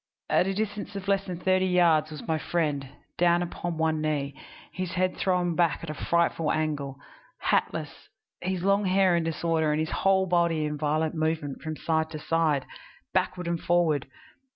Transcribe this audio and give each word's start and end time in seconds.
At 0.31 0.47
a 0.47 0.53
distance 0.55 0.95
of 0.95 1.07
less 1.07 1.25
than 1.25 1.39
thirty 1.39 1.67
yards 1.67 2.09
was 2.09 2.27
my 2.27 2.39
friend, 2.39 2.89
down 3.19 3.43
upon 3.43 3.77
one 3.77 4.01
knee, 4.01 4.35
his 4.73 4.93
head 4.93 5.15
thrown 5.15 5.53
back 5.55 5.83
at 5.83 5.91
a 5.91 5.93
frightful 5.93 6.51
angle, 6.51 6.97
hatless, 7.51 8.09
his 8.41 8.63
long 8.63 8.85
hair 8.85 9.15
in 9.15 9.23
disorder 9.23 9.71
and 9.71 9.79
his 9.79 9.91
whole 9.91 10.25
body 10.25 10.65
in 10.65 10.75
violent 10.75 11.13
movement 11.13 11.61
from 11.61 11.75
side 11.77 12.09
to 12.09 12.17
side, 12.19 12.65
backward 13.13 13.47
and 13.47 13.61
forward. 13.61 14.07